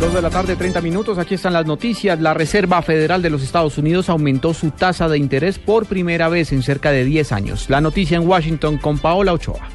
Dos 0.00 0.12
de 0.12 0.20
la 0.20 0.28
tarde, 0.28 0.56
30 0.56 0.82
minutos. 0.82 1.16
Aquí 1.16 1.34
están 1.36 1.54
las 1.54 1.64
noticias. 1.64 2.20
La 2.20 2.34
Reserva 2.34 2.82
Federal 2.82 3.22
de 3.22 3.30
los 3.30 3.42
Estados 3.42 3.78
Unidos 3.78 4.10
aumentó 4.10 4.52
su 4.52 4.70
tasa 4.70 5.08
de 5.08 5.16
interés 5.16 5.58
por 5.58 5.86
primera 5.86 6.28
vez 6.28 6.52
en 6.52 6.62
cerca 6.62 6.90
de 6.90 7.04
10 7.04 7.32
años. 7.32 7.70
La 7.70 7.80
noticia 7.80 8.18
en 8.18 8.28
Washington 8.28 8.76
con 8.76 8.98
Paola 8.98 9.32
Ochoa. 9.32 9.66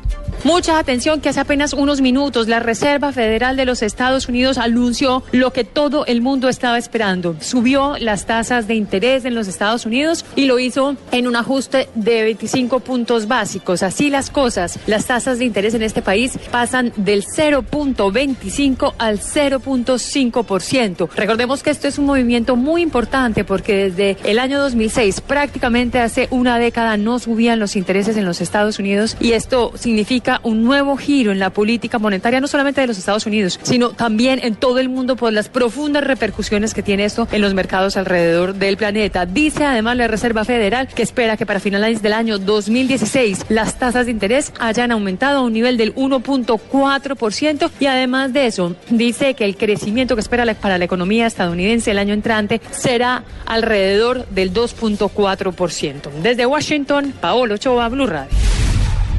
Mucha 0.43 0.79
atención 0.79 1.21
que 1.21 1.29
hace 1.29 1.39
apenas 1.39 1.71
unos 1.71 2.01
minutos 2.01 2.47
la 2.47 2.59
Reserva 2.59 3.12
Federal 3.12 3.55
de 3.55 3.65
los 3.65 3.83
Estados 3.83 4.28
Unidos 4.28 4.57
anunció 4.57 5.21
lo 5.31 5.53
que 5.53 5.63
todo 5.63 6.03
el 6.07 6.21
mundo 6.21 6.49
estaba 6.49 6.79
esperando. 6.79 7.35
Subió 7.39 7.96
las 7.99 8.25
tasas 8.25 8.65
de 8.67 8.74
interés 8.74 9.24
en 9.25 9.35
los 9.35 9.47
Estados 9.47 9.85
Unidos 9.85 10.25
y 10.35 10.46
lo 10.46 10.57
hizo 10.57 10.96
en 11.12 11.28
un 11.28 11.35
ajuste 11.35 11.89
de 11.93 12.24
25 12.24 12.79
puntos 12.79 13.28
básicos. 13.28 13.83
Así 13.83 14.10
las 14.10 14.31
cosas, 14.31 14.79
las 14.88 15.06
tasas 15.06 15.38
de 15.38 15.46
interés 15.46 15.75
en 15.75 15.83
este 15.83 16.02
país 16.02 16.39
pasan 16.49 16.91
del 16.95 17.23
0.25 17.23 18.95
al 18.98 19.20
0.5%. 19.20 21.09
Recordemos 21.16 21.62
que 21.62 21.70
esto 21.70 21.88
es 21.88 21.99
un 21.99 22.08
movimiento 22.08 22.55
muy 22.55 22.81
importante 22.81 23.44
porque 23.44 23.91
desde 23.91 24.17
el 24.23 24.39
año 24.39 24.59
2006, 24.59 25.21
prácticamente 25.21 25.99
hace 25.99 26.27
una 26.31 26.58
década, 26.58 26.97
no 26.97 27.19
subían 27.19 27.59
los 27.59 27.75
intereses 27.75 28.17
en 28.17 28.25
los 28.25 28.41
Estados 28.41 28.80
Unidos 28.80 29.16
y 29.19 29.33
esto 29.33 29.71
significa 29.75 30.30
un 30.44 30.63
nuevo 30.63 30.98
giro 30.98 31.31
en 31.31 31.40
la 31.40 31.49
política 31.49 31.99
monetaria, 31.99 32.39
no 32.39 32.48
solamente 32.48 32.81
de 32.81 32.88
los 32.88 32.98
Estados 32.98 33.26
Unidos, 33.26 33.59
sino 33.63 33.89
también 33.89 34.39
en 34.44 34.55
todo 34.55 34.80
el 34.80 34.89
mundo 34.89 35.16
por 35.16 35.34
las 35.34 35.49
profundas 35.49 36.03
repercusiones 36.03 36.73
que 36.73 36.84
tiene 36.84 37.05
esto 37.05 37.27
en 37.31 37.41
los 37.41 37.53
mercados 37.53 37.98
alrededor 37.98 38.55
del 38.55 38.77
planeta. 38.77 39.25
Dice 39.25 39.66
además 39.66 39.98
la 39.98 40.08
Reserva 40.08 40.45
Federal 40.45 40.88
que 40.88 41.03
espera 41.03 41.38
que 41.38 41.45
para 41.45 41.59
finales 41.59 42.02
del 42.02 42.13
año 42.13 42.38
2016 42.38 43.45
las 43.49 43.80
tasas 43.80 44.05
de 44.05 44.12
interés 44.12 44.53
hayan 44.59 44.91
aumentado 44.91 45.39
a 45.39 45.41
un 45.41 45.53
nivel 45.53 45.77
del 45.77 45.95
1.4% 45.95 47.70
y 47.80 47.86
además 47.86 48.34
de 48.34 48.48
eso 48.48 48.75
dice 48.89 49.34
que 49.34 49.45
el 49.45 49.58
crecimiento 49.58 50.16
que 50.16 50.22
espera 50.22 50.41
para 50.55 50.77
la 50.77 50.86
economía 50.86 51.27
estadounidense 51.27 51.91
el 51.91 52.00
año 52.00 52.13
entrante 52.13 52.61
será 52.72 53.23
alrededor 53.45 54.27
del 54.30 54.53
2.4%. 54.53 56.09
Desde 56.22 56.45
Washington, 56.45 57.14
Paolo 57.20 57.58
Chova, 57.58 57.89
Blue 57.89 58.08
Radio. 58.08 58.50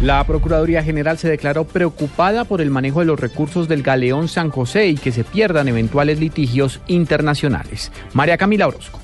La 0.02 0.24
Procuraduría 0.24 0.82
General 0.82 1.16
se 1.16 1.28
declaró 1.28 1.62
preocupada 1.62 2.44
por 2.44 2.60
el 2.60 2.70
manejo 2.70 2.98
de 2.98 3.06
los 3.06 3.20
recursos 3.20 3.68
del 3.68 3.84
galeón 3.84 4.26
San 4.26 4.50
José 4.50 4.88
y 4.88 4.96
que 4.96 5.12
se 5.12 5.22
pierdan 5.22 5.68
eventuales 5.68 6.18
litigios 6.18 6.80
internacionales. 6.88 7.92
María 8.12 8.36
Camila 8.36 8.66
Orozco. 8.66 9.01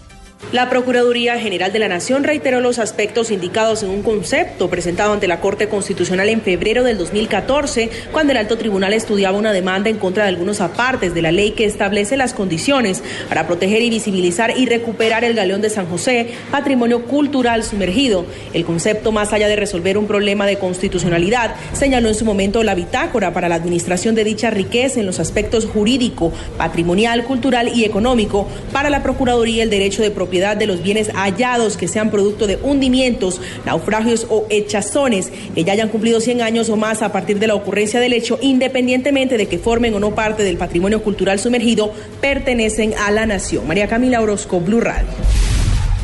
La 0.52 0.70
Procuraduría 0.70 1.38
General 1.38 1.72
de 1.72 1.78
la 1.78 1.88
Nación 1.88 2.24
reiteró 2.24 2.62
los 2.62 2.78
aspectos 2.78 3.30
indicados 3.30 3.82
en 3.82 3.90
un 3.90 4.02
concepto 4.02 4.70
presentado 4.70 5.12
ante 5.12 5.28
la 5.28 5.40
Corte 5.40 5.68
Constitucional 5.68 6.30
en 6.30 6.40
febrero 6.40 6.84
del 6.84 6.96
2014, 6.96 7.90
cuando 8.12 8.32
el 8.32 8.38
alto 8.38 8.56
tribunal 8.56 8.94
estudiaba 8.94 9.36
una 9.36 9.52
demanda 9.52 9.90
en 9.90 9.98
contra 9.98 10.22
de 10.22 10.30
algunos 10.30 10.62
apartes 10.62 11.12
de 11.12 11.20
la 11.20 11.32
ley 11.32 11.50
que 11.50 11.66
establece 11.66 12.16
las 12.16 12.32
condiciones 12.32 13.02
para 13.28 13.46
proteger 13.46 13.82
y 13.82 13.90
visibilizar 13.90 14.56
y 14.56 14.64
recuperar 14.64 15.22
el 15.22 15.34
galeón 15.34 15.60
de 15.60 15.68
San 15.68 15.86
José, 15.86 16.30
patrimonio 16.50 17.04
cultural 17.04 17.62
sumergido. 17.62 18.24
El 18.54 18.64
concepto, 18.64 19.12
más 19.12 19.34
allá 19.34 19.48
de 19.48 19.56
resolver 19.56 19.98
un 19.98 20.06
problema 20.06 20.46
de 20.46 20.56
constitucionalidad, 20.56 21.56
señaló 21.74 22.08
en 22.08 22.14
su 22.14 22.24
momento 22.24 22.62
la 22.62 22.74
bitácora 22.74 23.34
para 23.34 23.50
la 23.50 23.56
administración 23.56 24.14
de 24.14 24.24
dicha 24.24 24.48
riqueza 24.48 24.98
en 24.98 25.04
los 25.04 25.20
aspectos 25.20 25.66
jurídico, 25.66 26.32
patrimonial, 26.56 27.24
cultural 27.24 27.70
y 27.74 27.84
económico 27.84 28.48
para 28.72 28.88
la 28.88 29.02
Procuraduría 29.02 29.62
el 29.62 29.68
derecho 29.68 30.00
de 30.00 30.10
propiedad 30.10 30.27
de 30.28 30.66
los 30.66 30.82
bienes 30.82 31.10
hallados 31.14 31.76
que 31.76 31.88
sean 31.88 32.10
producto 32.10 32.46
de 32.46 32.58
hundimientos, 32.62 33.40
naufragios 33.64 34.26
o 34.28 34.46
hechazones 34.50 35.32
que 35.54 35.64
ya 35.64 35.72
hayan 35.72 35.88
cumplido 35.88 36.20
100 36.20 36.42
años 36.42 36.68
o 36.68 36.76
más 36.76 37.02
a 37.02 37.12
partir 37.12 37.38
de 37.38 37.46
la 37.46 37.54
ocurrencia 37.54 37.98
del 37.98 38.12
hecho, 38.12 38.38
independientemente 38.42 39.36
de 39.36 39.46
que 39.46 39.58
formen 39.58 39.94
o 39.94 40.00
no 40.00 40.14
parte 40.14 40.42
del 40.44 40.58
patrimonio 40.58 41.02
cultural 41.02 41.38
sumergido, 41.38 41.92
pertenecen 42.20 42.94
a 42.94 43.10
la 43.10 43.26
nación. 43.26 43.66
María 43.66 43.88
Camila 43.88 44.20
Orozco, 44.20 44.60
Blue 44.60 44.80
Radio. 44.80 45.08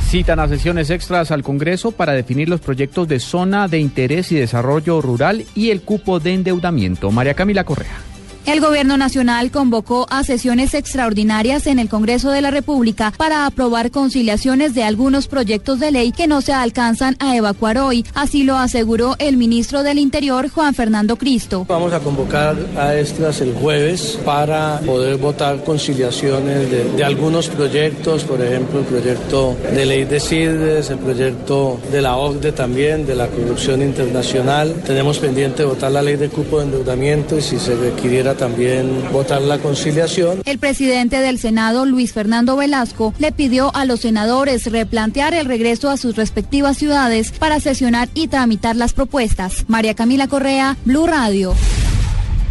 Citan 0.09 0.41
a 0.41 0.49
sesiones 0.49 0.91
extras 0.91 1.31
al 1.31 1.43
Congreso 1.43 1.93
para 1.93 2.13
definir 2.13 2.49
los 2.49 2.61
proyectos 2.61 3.09
de 3.09 3.21
zona 3.21 3.69
de 3.69 3.79
interés 3.79 4.33
y 4.33 4.37
desarrollo 4.37 5.01
rural 5.01 5.45
y 5.55 5.71
el 5.71 5.83
cupo 5.83 6.21
de 6.21 6.35
endeudamiento. 6.35 7.11
María 7.11 7.35
Camila 7.35 7.65
Correa. 7.65 8.14
El 8.47 8.61
Gobierno 8.61 8.99
Nacional 8.99 9.51
convocó 9.51 10.07
a 10.11 10.23
sesiones 10.23 10.75
extraordinarias 10.75 11.67
en 11.67 11.79
el 11.79 11.89
Congreso 11.89 12.31
de 12.31 12.43
la 12.43 12.51
República 12.51 13.11
para 13.17 13.47
aprobar 13.47 13.91
conciliaciones 13.91 14.75
de 14.75 14.83
algunos 14.85 15.29
proyectos 15.29 15.81
de 15.81 15.91
ley 15.91 16.13
que 16.13 16.27
no 16.27 16.43
se 16.43 16.53
alcanzan 16.53 17.17
a 17.21 17.37
evacuar 17.37 17.79
hoy. 17.79 18.05
Así 18.13 18.43
lo 18.43 18.59
aseguró 18.59 19.17
el 19.19 19.39
ministro 19.39 19.83
del 19.83 19.99
Interior, 19.99 20.51
Juan 20.51 20.75
Fernando 20.75 21.17
Cristo. 21.17 21.65
Vamos 21.67 21.95
a 21.95 22.01
convocar 22.01 22.55
a 22.77 22.95
extras 22.95 23.41
el 23.41 23.55
jueves 23.55 24.19
para 24.27 24.79
poder 24.81 25.17
votar 25.17 25.65
conciliaciones 25.65 26.71
de, 26.71 27.03
algunos 27.03 27.49
proyectos, 27.49 28.25
por 28.25 28.43
ejemplo, 28.43 28.81
el 28.81 28.85
proyecto 28.85 29.57
de 29.75 29.87
ley 29.87 30.05
de 30.05 30.21
CIDES, 30.21 30.91
el 30.91 30.99
proyecto 30.99 31.81
de 31.91 32.03
la 32.03 32.17
OCDE 32.17 32.53
también, 32.53 33.07
de 33.07 33.15
la 33.15 33.29
corrupción 33.29 33.81
internacional. 33.81 34.75
Tenemos 34.87 35.19
pendiente 35.19 35.65
votar 35.65 35.93
la 35.93 36.03
ley 36.03 36.17
de 36.17 36.29
cupo 36.29 36.59
de 36.59 36.65
endeudamiento 36.65 37.39
y 37.39 37.43
si 37.43 37.59
se 37.59 37.75
requiriera 37.75 38.34
también 38.35 39.11
votar 39.13 39.43
la 39.43 39.59
conciliación. 39.59 40.43
El 40.45 40.59
presidente 40.59 41.19
del 41.19 41.39
Senado, 41.39 41.87
Luis 41.87 42.13
Fernando 42.13 42.57
Velasco, 42.57 43.15
le 43.19 43.33
pidió 43.33 43.75
a 43.75 43.85
los 43.85 44.01
senadores 44.01 44.71
replantear 44.71 45.35
el 45.35 45.47
regreso 45.47 45.91
a 45.91 45.97
sus 45.97 46.17
respectivas 46.17 46.77
ciudades 46.77 47.33
para 47.33 47.61
sesionar 47.61 48.09
y 48.15 48.29
tramitar 48.29 48.77
las 48.77 48.93
propuestas. 48.93 49.65
María 49.69 49.95
Camila 49.95 50.29
Correa, 50.29 50.77
Blue 50.85 51.07
Radio. 51.07 51.55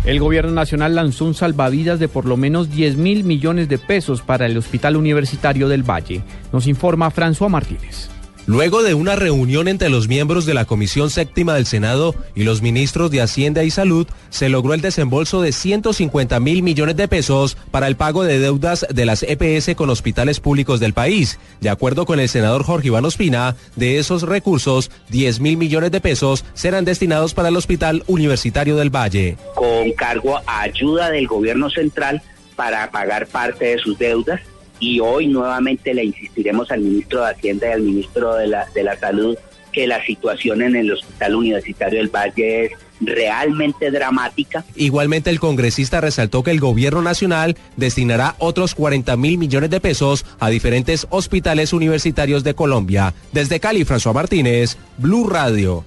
El 0.06 0.20
gobierno 0.20 0.52
nacional 0.52 0.96
lanzó 0.96 1.24
un 1.24 1.34
salvavidas 1.34 1.98
de 1.98 2.10
por 2.10 2.26
lo 2.26 2.36
menos 2.36 2.70
10 2.70 2.98
mil 2.98 3.24
millones 3.24 3.70
de 3.70 3.78
pesos 3.78 4.22
para 4.22 4.46
el 4.46 4.58
Hospital 4.58 4.98
Universitario 4.98 5.70
del 5.70 5.90
Valle. 5.90 6.24
Nos 6.52 6.68
informa 6.68 7.10
François 7.10 7.50
Martínez. 7.50 8.12
Luego 8.46 8.84
de 8.84 8.94
una 8.94 9.16
reunión 9.16 9.70
entre 9.70 9.90
los 9.90 10.09
miembros 10.09 10.46
de 10.46 10.54
la 10.54 10.66
Comisión 10.66 11.09
Séptima 11.09 11.54
del 11.54 11.66
Senado 11.66 12.14
y 12.36 12.44
los 12.44 12.62
ministros 12.62 13.09
de 13.09 13.22
Hacienda 13.22 13.64
y 13.64 13.72
Salud, 13.72 14.06
se 14.31 14.50
logró 14.50 14.74
el 14.74 14.81
desembolso 14.81 15.42
de 15.42 15.54
150 15.54 16.42
mil 16.42 16.62
millones 16.62 16.98
de 16.98 17.08
pesos 17.08 17.56
para 17.72 17.88
el 17.88 17.96
pago 17.96 18.26
de 18.26 18.40
deudas 18.40 18.86
de 18.90 19.06
las 19.06 19.24
EPS 19.24 19.76
con 19.76 19.90
hospitales 19.90 20.42
públicos 20.42 20.81
del 20.81 20.92
país. 20.92 21.40
De 21.62 21.70
acuerdo 21.70 22.06
con 22.06 22.20
el 22.20 22.28
senador 22.28 22.64
Jorge 22.64 22.88
Iván 22.88 23.06
Ospina, 23.06 23.56
de 23.78 23.98
esos 23.98 24.24
recursos, 24.24 24.92
10 25.08 25.40
mil 25.40 25.56
millones 25.56 25.92
de 25.92 26.02
pesos 26.02 26.44
serán 26.54 26.84
destinados 26.84 27.34
para 27.34 27.48
el 27.48 27.56
Hospital 27.56 28.04
Universitario 28.08 28.75
del 28.75 28.94
Valle. 28.94 29.38
Con 29.56 29.94
cargo 29.94 30.42
a 30.46 30.64
ayuda 30.64 31.12
del 31.12 31.28
gobierno 31.28 31.70
central 31.70 32.22
para 32.58 32.92
pagar 32.92 33.25
parte 33.28 33.66
de 33.66 33.80
sus 33.80 33.98
deudas 33.98 34.42
y 34.80 35.00
hoy 35.00 35.28
nuevamente 35.28 35.94
le 35.94 36.04
insistiremos 36.04 36.72
al 36.72 36.82
ministro 36.82 37.24
de 37.24 37.32
Hacienda 37.32 37.68
y 37.70 37.72
al 37.72 37.82
ministro 37.82 38.36
de 38.36 38.48
la, 38.48 38.68
de 38.74 38.84
la 38.84 38.98
Salud 38.98 39.38
que 39.74 39.88
la 39.88 40.06
situación 40.06 40.62
en 40.62 40.76
el 40.76 40.92
Hospital 40.92 41.36
Universitario 41.36 42.00
del 42.00 42.10
Valle 42.10 42.66
es 42.66 42.72
realmente 43.02 43.92
dramática. 43.92 44.64
Igualmente 44.76 45.30
el 45.30 45.40
congresista 45.40 46.00
resaltó 46.00 46.44
que 46.44 46.52
el 46.52 46.62
gobierno 46.62 47.02
nacional 47.02 47.58
destinará 47.76 48.36
otros 48.38 48.76
40 48.76 49.18
mil 49.18 49.38
millones 49.38 49.72
de 49.72 49.82
pesos 49.82 50.26
a 50.40 50.50
diferentes 50.50 51.08
hospitales 51.10 51.74
universitarios 51.74 52.44
de 52.46 52.54
Colombia. 52.54 53.14
Desde 53.34 53.60
Cali, 53.60 53.84
François 53.84 54.14
Martínez, 54.14 54.78
Blue 54.98 55.28
Radio. 55.28 55.84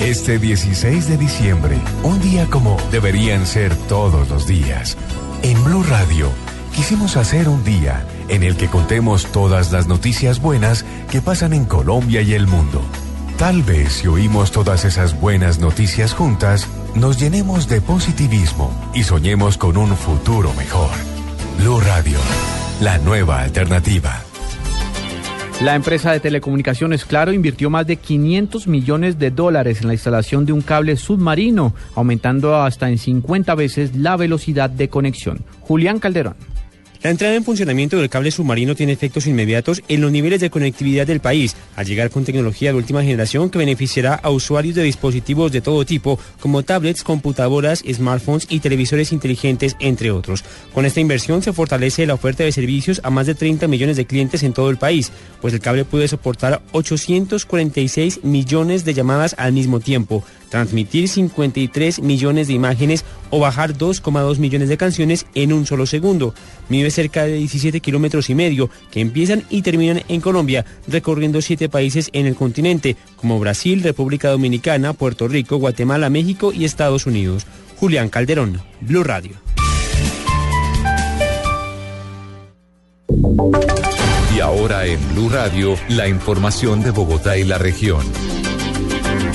Este 0.00 0.38
16 0.38 1.08
de 1.08 1.16
diciembre, 1.16 1.76
un 2.02 2.20
día 2.20 2.46
como 2.50 2.76
deberían 2.92 3.46
ser 3.46 3.74
todos 3.88 4.28
los 4.28 4.46
días, 4.46 4.98
en 5.42 5.64
Blue 5.64 5.82
Radio 5.84 6.30
quisimos 6.74 7.16
hacer 7.16 7.48
un 7.48 7.62
día 7.64 8.04
en 8.28 8.42
el 8.42 8.56
que 8.56 8.68
contemos 8.68 9.26
todas 9.26 9.72
las 9.72 9.86
noticias 9.86 10.40
buenas 10.40 10.84
que 11.10 11.22
pasan 11.22 11.52
en 11.52 11.64
Colombia 11.64 12.20
y 12.20 12.34
el 12.34 12.46
mundo. 12.46 12.82
Tal 13.38 13.62
vez 13.62 13.94
si 13.94 14.08
oímos 14.08 14.50
todas 14.50 14.84
esas 14.84 15.18
buenas 15.20 15.60
noticias 15.60 16.12
juntas, 16.12 16.68
nos 16.94 17.18
llenemos 17.18 17.68
de 17.68 17.80
positivismo 17.80 18.72
y 18.92 19.04
soñemos 19.04 19.56
con 19.56 19.76
un 19.76 19.96
futuro 19.96 20.52
mejor. 20.54 20.90
Blue 21.58 21.80
Radio, 21.80 22.18
la 22.80 22.98
nueva 22.98 23.42
alternativa. 23.42 24.20
La 25.62 25.76
empresa 25.76 26.10
de 26.10 26.18
telecomunicaciones 26.18 27.04
Claro 27.04 27.32
invirtió 27.32 27.70
más 27.70 27.86
de 27.86 27.96
500 27.96 28.66
millones 28.66 29.20
de 29.20 29.30
dólares 29.30 29.80
en 29.80 29.86
la 29.86 29.92
instalación 29.92 30.44
de 30.44 30.52
un 30.52 30.62
cable 30.62 30.96
submarino, 30.96 31.74
aumentando 31.94 32.56
hasta 32.56 32.90
en 32.90 32.98
50 32.98 33.54
veces 33.54 33.94
la 33.94 34.16
velocidad 34.16 34.68
de 34.68 34.88
conexión. 34.88 35.44
Julián 35.60 36.00
Calderón. 36.00 36.34
La 37.04 37.10
entrada 37.10 37.34
en 37.34 37.44
funcionamiento 37.44 37.98
del 37.98 38.08
cable 38.08 38.30
submarino 38.30 38.74
tiene 38.74 38.94
efectos 38.94 39.26
inmediatos 39.26 39.82
en 39.88 40.00
los 40.00 40.10
niveles 40.10 40.40
de 40.40 40.48
conectividad 40.48 41.06
del 41.06 41.20
país, 41.20 41.54
al 41.76 41.84
llegar 41.84 42.08
con 42.08 42.24
tecnología 42.24 42.70
de 42.70 42.78
última 42.78 43.02
generación 43.02 43.50
que 43.50 43.58
beneficiará 43.58 44.14
a 44.14 44.30
usuarios 44.30 44.74
de 44.74 44.84
dispositivos 44.84 45.52
de 45.52 45.60
todo 45.60 45.84
tipo, 45.84 46.18
como 46.40 46.62
tablets, 46.62 47.02
computadoras, 47.02 47.84
smartphones 47.86 48.46
y 48.48 48.60
televisores 48.60 49.12
inteligentes, 49.12 49.76
entre 49.80 50.12
otros. 50.12 50.44
Con 50.72 50.86
esta 50.86 51.00
inversión 51.00 51.42
se 51.42 51.52
fortalece 51.52 52.06
la 52.06 52.14
oferta 52.14 52.42
de 52.42 52.52
servicios 52.52 53.02
a 53.04 53.10
más 53.10 53.26
de 53.26 53.34
30 53.34 53.68
millones 53.68 53.98
de 53.98 54.06
clientes 54.06 54.42
en 54.42 54.54
todo 54.54 54.70
el 54.70 54.78
país, 54.78 55.12
pues 55.42 55.52
el 55.52 55.60
cable 55.60 55.84
puede 55.84 56.08
soportar 56.08 56.62
846 56.72 58.24
millones 58.24 58.86
de 58.86 58.94
llamadas 58.94 59.34
al 59.36 59.52
mismo 59.52 59.78
tiempo 59.78 60.24
transmitir 60.54 61.08
53 61.08 62.00
millones 62.00 62.46
de 62.46 62.52
imágenes 62.52 63.04
o 63.30 63.40
bajar 63.40 63.76
2,2 63.76 64.38
millones 64.38 64.68
de 64.68 64.76
canciones 64.76 65.26
en 65.34 65.52
un 65.52 65.66
solo 65.66 65.84
segundo. 65.84 66.32
Mide 66.68 66.92
cerca 66.92 67.24
de 67.24 67.34
17 67.34 67.80
kilómetros 67.80 68.30
y 68.30 68.36
medio 68.36 68.70
que 68.92 69.00
empiezan 69.00 69.42
y 69.50 69.62
terminan 69.62 70.02
en 70.06 70.20
Colombia, 70.20 70.64
recorriendo 70.86 71.42
siete 71.42 71.68
países 71.68 72.08
en 72.12 72.26
el 72.26 72.36
continente, 72.36 72.94
como 73.16 73.40
Brasil, 73.40 73.82
República 73.82 74.30
Dominicana, 74.30 74.92
Puerto 74.92 75.26
Rico, 75.26 75.56
Guatemala, 75.56 76.08
México 76.08 76.52
y 76.52 76.64
Estados 76.64 77.06
Unidos. 77.06 77.48
Julián 77.80 78.08
Calderón, 78.08 78.62
Blue 78.80 79.02
Radio. 79.02 79.32
Y 84.36 84.38
ahora 84.38 84.86
en 84.86 85.00
Blue 85.14 85.30
Radio, 85.30 85.74
la 85.88 86.06
información 86.06 86.80
de 86.84 86.92
Bogotá 86.92 87.36
y 87.36 87.42
la 87.42 87.58
región. 87.58 88.04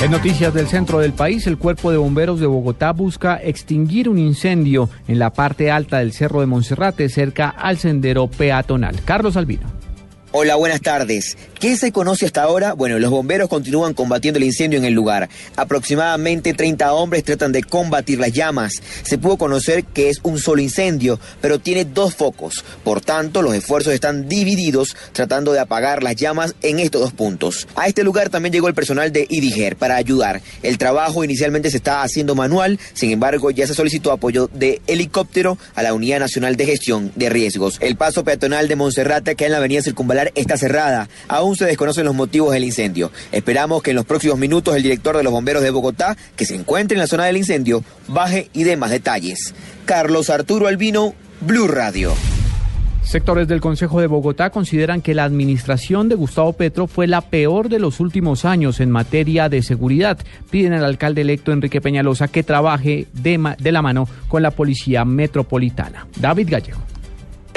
En 0.02 0.12
noticias 0.12 0.54
del 0.54 0.68
centro 0.68 1.00
del 1.00 1.14
país, 1.14 1.46
el 1.46 1.58
Cuerpo 1.58 1.92
de 1.92 1.98
Bomberos 1.98 2.40
de 2.40 2.48
Bogotá 2.48 2.94
busca 2.94 3.40
extinguir 3.42 4.10
un 4.10 4.18
incendio 4.18 4.90
en 5.08 5.20
la 5.20 5.32
parte 5.32 5.72
alta 5.72 6.00
del 6.00 6.14
Cerro 6.14 6.40
de 6.40 6.46
Monserrate, 6.46 7.10
cerca 7.10 7.50
al 7.50 7.78
sendero 7.78 8.28
peatonal. 8.28 8.96
Carlos 9.04 9.36
Albino. 9.36 9.79
Hola, 10.32 10.58
buenas 10.58 10.82
tardes. 10.82 11.36
¿Qué 11.60 11.76
se 11.76 11.92
conoce 11.92 12.28
hasta 12.28 12.44
ahora? 12.44 12.74
Bueno, 12.74 13.00
los 13.00 13.10
bomberos 13.10 13.50
continúan 13.50 13.96
combatiendo 13.96 14.38
el 14.38 14.44
incendio 14.44 14.78
en 14.78 14.86
el 14.86 14.94
lugar. 14.94 15.28
Aproximadamente 15.56 16.54
30 16.54 16.94
hombres 16.94 17.24
tratan 17.24 17.52
de 17.52 17.64
combatir 17.64 18.20
las 18.20 18.32
llamas. 18.32 18.74
Se 19.02 19.18
pudo 19.18 19.38
conocer 19.38 19.86
que 19.86 20.10
es 20.10 20.20
un 20.22 20.38
solo 20.38 20.62
incendio, 20.62 21.20
pero 21.42 21.58
tiene 21.58 21.84
dos 21.84 22.14
focos. 22.14 22.64
Por 22.84 23.02
tanto, 23.02 23.42
los 23.42 23.56
esfuerzos 23.56 23.92
están 23.92 24.30
divididos 24.30 24.96
tratando 25.14 25.52
de 25.52 25.62
apagar 25.62 26.04
las 26.04 26.16
llamas 26.16 26.54
en 26.62 26.78
estos 26.78 27.02
dos 27.02 27.12
puntos. 27.12 27.68
A 27.76 27.88
este 27.88 28.04
lugar 28.04 28.30
también 28.30 28.54
llegó 28.54 28.68
el 28.68 28.76
personal 28.76 29.12
de 29.12 29.26
IDIGER 29.28 29.78
para 29.78 29.96
ayudar. 29.96 30.44
El 30.62 30.78
trabajo 30.78 31.24
inicialmente 31.24 31.72
se 31.72 31.78
está 31.78 32.04
haciendo 32.04 32.36
manual, 32.36 32.80
sin 32.94 33.10
embargo, 33.10 33.50
ya 33.50 33.66
se 33.66 33.74
solicitó 33.74 34.12
apoyo 34.12 34.48
de 34.54 34.80
helicóptero 34.86 35.58
a 35.74 35.82
la 35.82 35.96
Unidad 35.96 36.20
Nacional 36.20 36.56
de 36.56 36.68
Gestión 36.68 37.12
de 37.16 37.30
Riesgos. 37.30 37.78
El 37.82 37.96
paso 37.96 38.24
peatonal 38.24 38.68
de 38.68 38.76
Monserrate, 38.76 39.36
que 39.36 39.46
en 39.46 39.54
la 39.54 39.58
avenida 39.58 39.82
Circunvalar 39.82 40.19
está 40.36 40.58
cerrada. 40.58 41.10
Aún 41.28 41.56
se 41.56 41.66
desconocen 41.66 42.06
los 42.06 42.16
motivos 42.16 42.54
del 42.54 42.64
incendio. 42.64 43.12
Esperamos 43.32 43.82
que 43.82 43.92
en 43.92 43.96
los 43.96 44.06
próximos 44.06 44.38
minutos 44.38 44.76
el 44.76 44.84
director 44.84 45.18
de 45.18 45.24
los 45.24 45.34
bomberos 45.34 45.64
de 45.64 45.72
Bogotá, 45.72 46.18
que 46.36 46.46
se 46.46 46.56
encuentre 46.56 46.96
en 46.96 47.00
la 47.00 47.08
zona 47.08 47.26
del 47.26 47.38
incendio, 47.38 47.84
baje 48.08 48.50
y 48.54 48.64
dé 48.64 48.78
más 48.78 48.92
detalles. 48.92 49.54
Carlos 49.86 50.30
Arturo 50.30 50.68
Albino, 50.68 51.14
Blue 51.42 51.68
Radio. 51.68 52.14
Sectores 53.10 53.48
del 53.48 53.60
Consejo 53.60 54.00
de 54.02 54.06
Bogotá 54.06 54.52
consideran 54.52 55.02
que 55.02 55.16
la 55.16 55.24
administración 55.24 56.10
de 56.10 56.16
Gustavo 56.16 56.54
Petro 56.54 56.86
fue 56.86 57.08
la 57.08 57.22
peor 57.22 57.68
de 57.68 57.80
los 57.80 58.00
últimos 58.00 58.46
años 58.46 58.80
en 58.80 58.92
materia 58.92 59.50
de 59.50 59.64
seguridad. 59.64 60.20
Piden 60.52 60.74
al 60.74 60.86
alcalde 60.86 61.22
electo 61.22 61.52
Enrique 61.52 61.82
Peñalosa 61.82 62.28
que 62.28 62.44
trabaje 62.44 63.08
de, 63.14 63.56
de 63.58 63.72
la 63.72 63.82
mano 63.82 64.08
con 64.28 64.44
la 64.44 64.52
Policía 64.52 65.06
Metropolitana. 65.06 66.06
David 66.20 66.50
Gallego. 66.52 66.99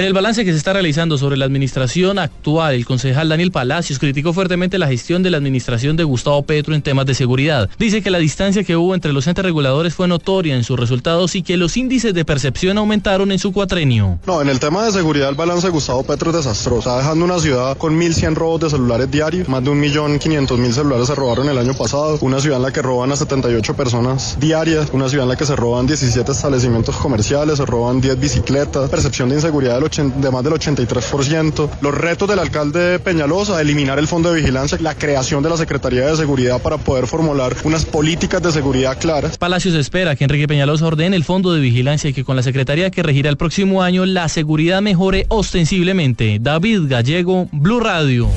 En 0.03 0.07
el 0.07 0.13
balance 0.13 0.43
que 0.43 0.51
se 0.51 0.57
está 0.57 0.73
realizando 0.73 1.17
sobre 1.17 1.37
la 1.37 1.45
administración 1.45 2.19
actual, 2.19 2.75
el 2.75 2.85
concejal 2.85 3.29
Daniel 3.29 3.53
Palacios 3.53 3.99
criticó 3.99 4.33
fuertemente 4.33 4.77
la 4.77 4.89
gestión 4.89 5.23
de 5.23 5.31
la 5.31 5.37
administración 5.37 5.95
de 5.95 6.03
Gustavo 6.03 6.43
Petro 6.43 6.75
en 6.75 6.81
temas 6.81 7.05
de 7.05 7.13
seguridad. 7.13 7.69
Dice 7.79 8.01
que 8.01 8.11
la 8.11 8.17
distancia 8.17 8.65
que 8.65 8.75
hubo 8.75 8.95
entre 8.95 9.13
los 9.13 9.27
entes 9.27 9.45
reguladores 9.45 9.93
fue 9.93 10.09
notoria 10.09 10.57
en 10.57 10.65
sus 10.65 10.77
resultados 10.77 11.35
y 11.35 11.41
que 11.41 11.55
los 11.55 11.77
índices 11.77 12.13
de 12.13 12.25
percepción 12.25 12.77
aumentaron 12.77 13.31
en 13.31 13.39
su 13.39 13.53
cuatrenio. 13.53 14.19
No, 14.27 14.41
en 14.41 14.49
el 14.49 14.59
tema 14.59 14.83
de 14.83 14.91
seguridad 14.91 15.29
el 15.29 15.35
balance 15.35 15.67
de 15.67 15.71
Gustavo 15.71 16.03
Petro 16.03 16.31
es 16.31 16.35
desastroso. 16.35 16.79
Está 16.79 16.97
dejando 16.97 17.23
una 17.23 17.39
ciudad 17.39 17.77
con 17.77 17.97
1.100 17.97 18.33
robos 18.35 18.59
de 18.59 18.71
celulares 18.71 19.09
diarios, 19.09 19.47
más 19.47 19.63
de 19.63 19.71
1.500.000 19.71 20.71
celulares 20.73 21.07
se 21.07 21.15
robaron 21.15 21.47
el 21.47 21.57
año 21.57 21.75
pasado, 21.75 22.17
una 22.19 22.41
ciudad 22.41 22.57
en 22.57 22.63
la 22.63 22.73
que 22.73 22.81
roban 22.81 23.09
a 23.13 23.15
78 23.15 23.73
personas 23.77 24.37
diarias, 24.37 24.89
una 24.91 25.07
ciudad 25.07 25.23
en 25.23 25.29
la 25.29 25.37
que 25.37 25.45
se 25.45 25.55
roban 25.55 25.87
17 25.87 26.29
establecimientos 26.29 26.97
comerciales, 26.97 27.55
se 27.55 27.65
roban 27.65 28.01
10 28.01 28.19
bicicletas, 28.19 28.89
percepción 28.89 29.29
de 29.29 29.35
inseguridad 29.35 29.79
de 29.97 30.31
más 30.31 30.43
del 30.43 30.53
83%. 30.53 31.69
Los 31.81 31.93
retos 31.93 32.27
del 32.27 32.39
alcalde 32.39 32.99
Peñalosa, 32.99 33.61
eliminar 33.61 33.99
el 33.99 34.07
fondo 34.07 34.31
de 34.31 34.41
vigilancia, 34.41 34.77
la 34.81 34.95
creación 34.95 35.43
de 35.43 35.49
la 35.49 35.57
Secretaría 35.57 36.07
de 36.07 36.15
Seguridad 36.15 36.61
para 36.61 36.77
poder 36.77 37.07
formular 37.07 37.55
unas 37.63 37.85
políticas 37.85 38.41
de 38.41 38.51
seguridad 38.51 38.97
claras. 38.99 39.37
Palacios 39.37 39.75
espera 39.75 40.15
que 40.15 40.23
Enrique 40.23 40.47
Peñalosa 40.47 40.85
ordene 40.85 41.15
el 41.15 41.23
fondo 41.23 41.53
de 41.53 41.61
vigilancia 41.61 42.09
y 42.09 42.13
que 42.13 42.23
con 42.23 42.35
la 42.35 42.43
Secretaría 42.43 42.89
que 42.89 43.03
regirá 43.03 43.29
el 43.29 43.37
próximo 43.37 43.83
año 43.83 44.05
la 44.05 44.27
seguridad 44.29 44.81
mejore 44.81 45.25
ostensiblemente. 45.29 46.39
David 46.41 46.81
Gallego, 46.87 47.47
Blue 47.51 47.79
Radio. 47.79 48.29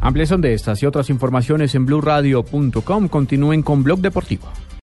Ampliación 0.00 0.40
de 0.40 0.54
estas 0.54 0.82
y 0.82 0.86
otras 0.86 1.10
informaciones 1.10 1.74
en 1.74 1.86
blueradio.com. 1.86 3.08
Continúen 3.08 3.62
con 3.62 3.82
Blog 3.82 4.00
Deportivo. 4.00 4.46